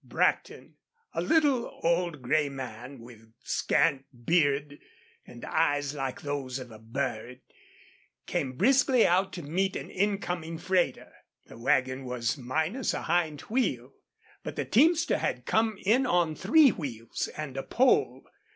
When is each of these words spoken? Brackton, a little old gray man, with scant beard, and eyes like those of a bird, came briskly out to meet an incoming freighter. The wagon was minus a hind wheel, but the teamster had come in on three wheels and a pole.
Brackton, 0.03 0.77
a 1.13 1.21
little 1.21 1.79
old 1.83 2.23
gray 2.23 2.49
man, 2.49 3.01
with 3.01 3.33
scant 3.43 4.03
beard, 4.25 4.79
and 5.27 5.45
eyes 5.45 5.93
like 5.93 6.21
those 6.21 6.57
of 6.57 6.71
a 6.71 6.79
bird, 6.79 7.41
came 8.25 8.53
briskly 8.57 9.05
out 9.05 9.31
to 9.33 9.43
meet 9.43 9.75
an 9.75 9.91
incoming 9.91 10.57
freighter. 10.57 11.13
The 11.45 11.59
wagon 11.59 12.03
was 12.05 12.35
minus 12.35 12.95
a 12.95 13.03
hind 13.03 13.41
wheel, 13.41 13.93
but 14.41 14.55
the 14.55 14.65
teamster 14.65 15.19
had 15.19 15.45
come 15.45 15.77
in 15.85 16.07
on 16.07 16.33
three 16.33 16.71
wheels 16.71 17.27
and 17.37 17.55
a 17.55 17.61
pole. 17.61 18.25